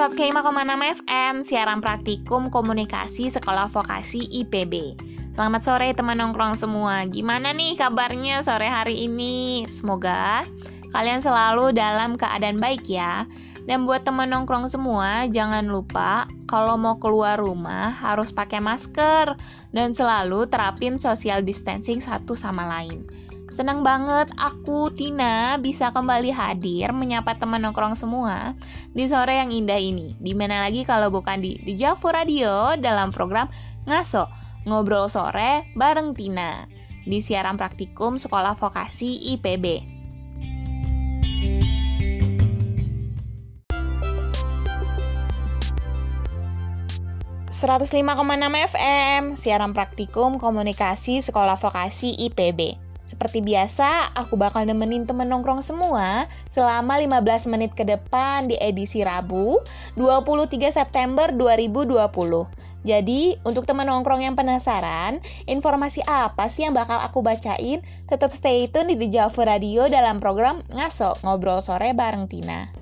[0.00, 0.32] 105,6
[1.04, 4.96] FM, siaran praktikum komunikasi Sekolah Vokasi IPB.
[5.36, 7.04] Selamat sore teman nongkrong semua.
[7.04, 9.68] Gimana nih kabarnya sore hari ini?
[9.68, 10.48] Semoga
[10.96, 13.28] kalian selalu dalam keadaan baik ya.
[13.68, 19.36] Dan buat teman nongkrong semua, jangan lupa kalau mau keluar rumah harus pakai masker
[19.76, 23.04] dan selalu terapin social distancing satu sama lain.
[23.50, 28.54] Senang banget aku Tina bisa kembali hadir menyapa teman nongkrong semua
[28.94, 30.14] di sore yang indah ini.
[30.22, 33.50] Di mana lagi kalau bukan di di Javu Radio dalam program
[33.90, 34.30] Ngaso
[34.70, 36.62] Ngobrol Sore bareng Tina
[37.02, 39.98] di siaran praktikum Sekolah Vokasi IPB.
[47.60, 52.89] ...105,6 FM, siaran praktikum komunikasi Sekolah Vokasi IPB.
[53.10, 59.02] Seperti biasa, aku bakal nemenin temen nongkrong semua selama 15 menit ke depan di edisi
[59.02, 59.58] Rabu
[59.98, 62.06] 23 September 2020.
[62.80, 65.18] Jadi, untuk temen nongkrong yang penasaran,
[65.50, 67.82] informasi apa sih yang bakal aku bacain?
[68.06, 72.79] Tetap stay tune di Java Radio dalam program Ngaso, Ngobrol Sore bareng Tina.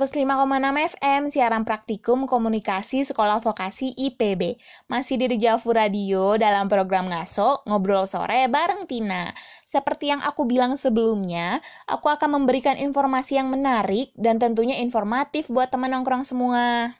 [0.00, 4.56] 105,6 FM siaran praktikum komunikasi sekolah vokasi IPB.
[4.88, 9.36] Masih di Javu Radio dalam program Ngaso, ngobrol sore bareng Tina.
[9.68, 15.68] Seperti yang aku bilang sebelumnya, aku akan memberikan informasi yang menarik dan tentunya informatif buat
[15.68, 16.96] teman nongkrong semua.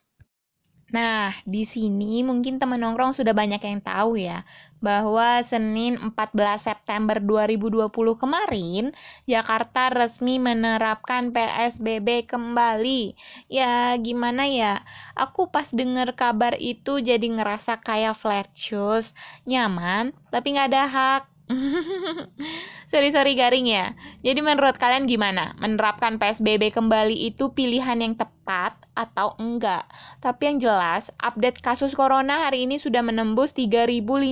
[0.90, 4.42] Nah, di sini mungkin teman nongkrong sudah banyak yang tahu ya,
[4.82, 8.90] bahwa Senin 14 September 2020 kemarin,
[9.22, 13.14] Jakarta resmi menerapkan PSBB kembali.
[13.46, 14.82] Ya, gimana ya?
[15.14, 19.14] Aku pas denger kabar itu jadi ngerasa kayak flat shoes,
[19.46, 21.29] nyaman, tapi nggak ada hak.
[22.90, 23.98] sorry sorry garing ya.
[24.22, 25.58] Jadi menurut kalian gimana?
[25.58, 29.86] Menerapkan PSBB kembali itu pilihan yang tepat atau enggak?
[30.22, 34.30] Tapi yang jelas, update kasus corona hari ini sudah menembus 3.570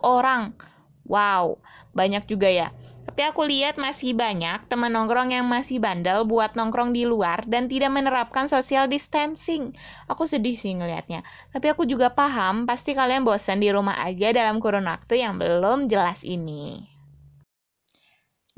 [0.00, 0.56] orang.
[1.04, 1.60] Wow,
[1.92, 2.68] banyak juga ya.
[3.08, 7.64] Tapi aku lihat masih banyak teman nongkrong yang masih bandel buat nongkrong di luar dan
[7.64, 9.72] tidak menerapkan social distancing.
[10.12, 11.24] Aku sedih sih ngelihatnya.
[11.48, 15.88] Tapi aku juga paham pasti kalian bosan di rumah aja dalam kurun waktu yang belum
[15.88, 16.97] jelas ini.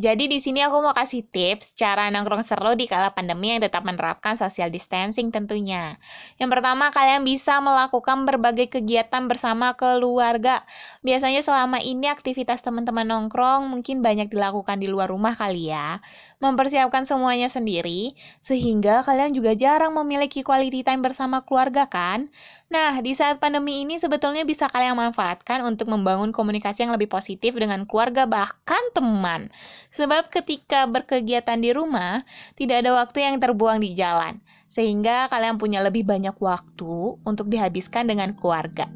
[0.00, 3.84] Jadi di sini aku mau kasih tips cara nongkrong seru di kala pandemi yang tetap
[3.84, 6.00] menerapkan social distancing tentunya.
[6.40, 10.64] Yang pertama, kalian bisa melakukan berbagai kegiatan bersama keluarga.
[11.04, 16.00] Biasanya selama ini aktivitas teman-teman nongkrong mungkin banyak dilakukan di luar rumah kali ya
[16.40, 22.32] mempersiapkan semuanya sendiri, sehingga kalian juga jarang memiliki quality time bersama keluarga kan?
[22.72, 27.52] Nah, di saat pandemi ini sebetulnya bisa kalian manfaatkan untuk membangun komunikasi yang lebih positif
[27.52, 29.52] dengan keluarga bahkan teman.
[29.92, 32.24] Sebab ketika berkegiatan di rumah,
[32.56, 34.40] tidak ada waktu yang terbuang di jalan,
[34.70, 38.86] sehingga kalian punya lebih banyak waktu untuk dihabiskan dengan keluarga.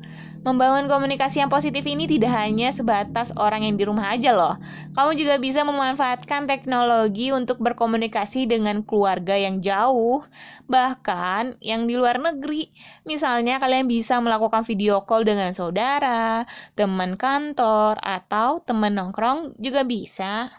[0.44, 4.60] Membangun komunikasi yang positif ini tidak hanya sebatas orang yang di rumah aja loh.
[4.92, 10.20] Kamu juga bisa memanfaatkan teknologi untuk berkomunikasi dengan keluarga yang jauh,
[10.68, 12.68] bahkan yang di luar negeri.
[13.08, 16.44] Misalnya kalian bisa melakukan video call dengan saudara,
[16.76, 20.52] teman kantor, atau teman nongkrong juga bisa.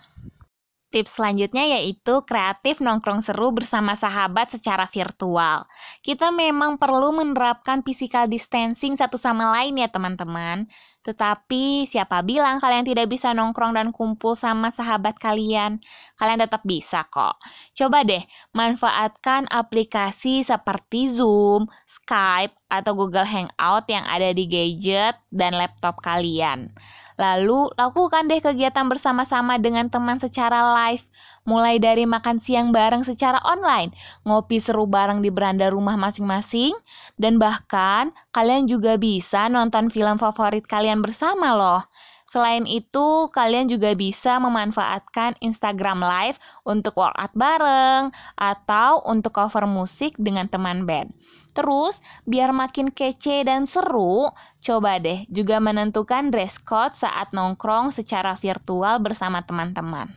[0.96, 5.68] Tips selanjutnya yaitu kreatif nongkrong seru bersama sahabat secara virtual.
[6.00, 10.72] Kita memang perlu menerapkan physical distancing satu sama lain ya teman-teman.
[11.04, 15.84] Tetapi siapa bilang kalian tidak bisa nongkrong dan kumpul sama sahabat kalian?
[16.16, 17.44] Kalian tetap bisa kok.
[17.76, 18.24] Coba deh
[18.56, 26.72] manfaatkan aplikasi seperti Zoom, Skype, atau Google Hangout yang ada di gadget dan laptop kalian.
[27.16, 31.08] Lalu, lakukan deh kegiatan bersama-sama dengan teman secara live,
[31.48, 33.96] mulai dari makan siang bareng secara online,
[34.28, 36.76] ngopi seru bareng di beranda rumah masing-masing,
[37.16, 41.82] dan bahkan kalian juga bisa nonton film favorit kalian bersama loh.
[42.26, 50.18] Selain itu, kalian juga bisa memanfaatkan Instagram Live untuk workout bareng atau untuk cover musik
[50.20, 51.16] dengan teman band.
[51.56, 54.28] Terus, biar makin kece dan seru,
[54.60, 60.12] coba deh juga menentukan dress code saat nongkrong secara virtual bersama teman-teman.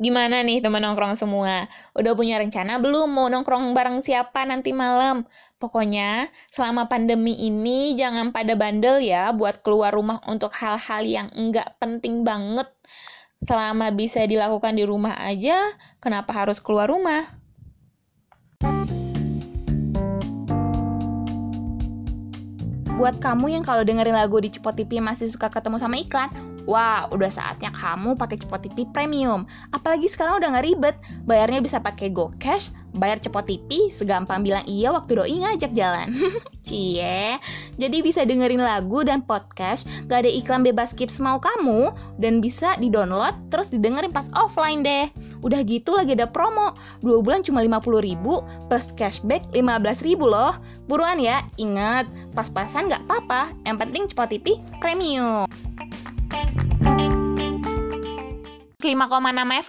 [0.00, 1.68] Gimana nih teman nongkrong semua?
[1.92, 5.28] Udah punya rencana belum mau nongkrong bareng siapa nanti malam?
[5.60, 11.76] Pokoknya selama pandemi ini jangan pada bandel ya buat keluar rumah untuk hal-hal yang enggak
[11.76, 12.66] penting banget.
[13.44, 17.39] Selama bisa dilakukan di rumah aja, kenapa harus keluar rumah?
[23.00, 26.28] Buat kamu yang kalau dengerin lagu di Cepot TV masih suka ketemu sama iklan,
[26.68, 29.48] Wah, udah saatnya kamu pakai Cepot TV Premium.
[29.72, 30.96] Apalagi sekarang udah nggak ribet.
[31.24, 36.12] Bayarnya bisa pakai GoCash, bayar Cepot TV, segampang bilang iya waktu doi ngajak jalan.
[36.68, 37.40] Cie.
[37.80, 42.76] Jadi bisa dengerin lagu dan podcast, gak ada iklan bebas skip mau kamu, dan bisa
[42.78, 45.10] di-download terus didengerin pas offline deh.
[45.40, 50.54] Udah gitu lagi ada promo, 2 bulan cuma 50 ribu plus cashback 15 ribu loh.
[50.90, 55.46] Buruan ya, ingat, pas-pasan gak apa-apa, yang penting Cepot TV Premium.
[58.82, 58.90] 5,6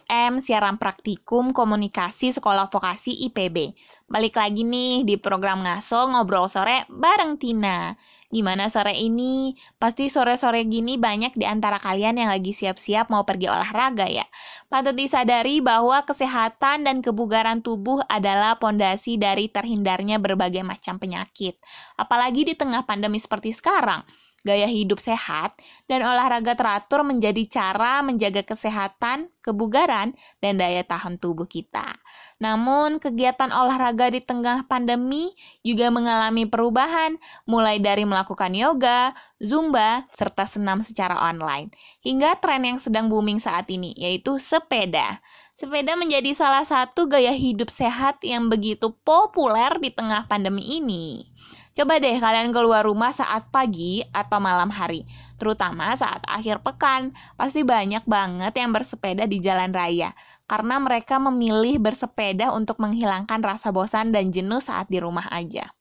[0.02, 3.78] FM siaran praktikum komunikasi sekolah vokasi IPB.
[4.10, 7.94] Balik lagi nih di program ngaso ngobrol sore bareng Tina.
[8.32, 9.60] Gimana sore ini?
[9.76, 14.24] Pasti sore-sore gini banyak di antara kalian yang lagi siap-siap mau pergi olahraga ya.
[14.72, 21.60] Patut disadari bahwa kesehatan dan kebugaran tubuh adalah pondasi dari terhindarnya berbagai macam penyakit.
[22.00, 24.08] Apalagi di tengah pandemi seperti sekarang
[24.42, 25.54] gaya hidup sehat,
[25.86, 32.02] dan olahraga teratur menjadi cara menjaga kesehatan, kebugaran, dan daya tahan tubuh kita.
[32.42, 40.50] Namun, kegiatan olahraga di tengah pandemi juga mengalami perubahan, mulai dari melakukan yoga, zumba, serta
[40.50, 41.70] senam secara online,
[42.02, 45.22] hingga tren yang sedang booming saat ini, yaitu sepeda.
[45.62, 51.30] Sepeda menjadi salah satu gaya hidup sehat yang begitu populer di tengah pandemi ini.
[51.72, 55.08] Coba deh kalian keluar rumah saat pagi atau malam hari,
[55.40, 57.16] terutama saat akhir pekan.
[57.40, 60.12] Pasti banyak banget yang bersepeda di jalan raya,
[60.52, 65.72] karena mereka memilih bersepeda untuk menghilangkan rasa bosan dan jenuh saat di rumah aja.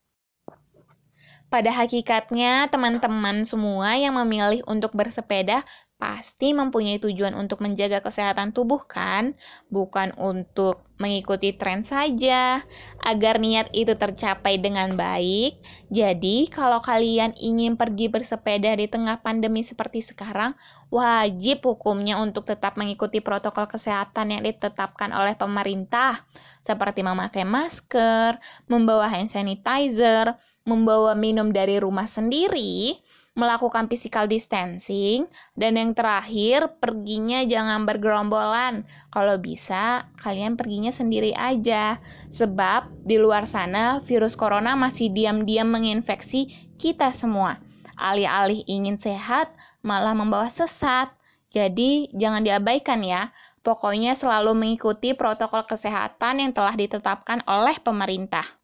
[1.50, 5.66] Pada hakikatnya, teman-teman semua yang memilih untuk bersepeda
[5.98, 9.34] pasti mempunyai tujuan untuk menjaga kesehatan tubuh kan?
[9.66, 12.62] Bukan untuk mengikuti tren saja.
[13.02, 15.58] Agar niat itu tercapai dengan baik.
[15.90, 20.54] Jadi, kalau kalian ingin pergi bersepeda di tengah pandemi seperti sekarang,
[20.86, 26.22] wajib hukumnya untuk tetap mengikuti protokol kesehatan yang ditetapkan oleh pemerintah,
[26.62, 28.38] seperti memakai masker,
[28.70, 30.38] membawa hand sanitizer,
[30.68, 33.00] membawa minum dari rumah sendiri,
[33.38, 38.84] melakukan physical distancing, dan yang terakhir, perginya jangan bergerombolan.
[39.14, 42.02] Kalau bisa, kalian perginya sendiri aja.
[42.28, 47.62] Sebab di luar sana, virus corona masih diam-diam menginfeksi kita semua.
[47.96, 51.08] Alih-alih ingin sehat, malah membawa sesat.
[51.54, 53.30] Jadi, jangan diabaikan ya.
[53.60, 58.59] Pokoknya selalu mengikuti protokol kesehatan yang telah ditetapkan oleh pemerintah.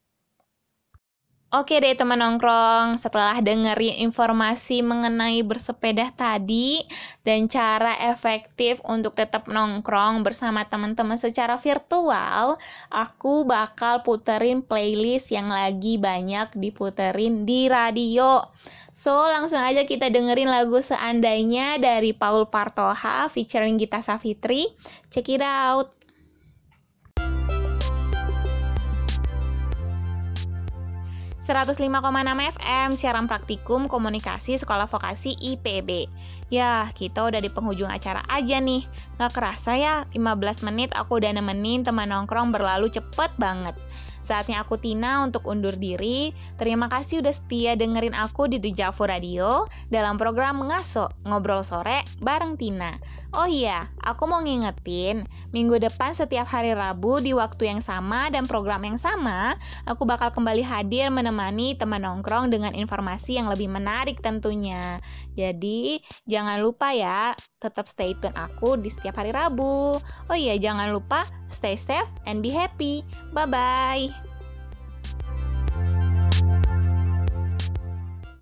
[1.55, 6.83] Oke deh teman nongkrong, setelah dengerin informasi mengenai bersepeda tadi
[7.23, 12.59] dan cara efektif untuk tetap nongkrong bersama teman-teman secara virtual,
[12.91, 18.43] aku bakal puterin playlist yang lagi banyak diputerin di radio.
[18.91, 24.75] So, langsung aja kita dengerin lagu Seandainya dari Paul Partoha featuring Gita Savitri.
[25.15, 25.95] Check it out!
[31.47, 31.79] 105,6
[32.59, 36.11] FM siaran praktikum komunikasi sekolah vokasi IPB.
[36.51, 38.83] Ya, kita udah di penghujung acara aja nih.
[39.15, 43.79] Gak kerasa ya, 15 menit aku udah nemenin teman nongkrong berlalu cepet banget.
[44.27, 46.35] Saatnya aku Tina untuk undur diri.
[46.59, 52.59] Terima kasih udah setia dengerin aku di Dejavu Radio dalam program Ngaso, Ngobrol Sore bareng
[52.59, 52.99] Tina.
[53.37, 58.49] Oh iya, aku mau ngingetin, minggu depan setiap hari Rabu di waktu yang sama dan
[58.49, 64.25] program yang sama, aku bakal kembali hadir menemani teman nongkrong dengan informasi yang lebih menarik
[64.25, 65.05] tentunya.
[65.37, 70.01] Jadi, jangan lupa ya, tetap stay tune aku di setiap hari Rabu.
[70.33, 71.21] Oh iya, jangan lupa
[71.53, 73.05] stay safe and be happy.
[73.37, 74.26] Bye-bye.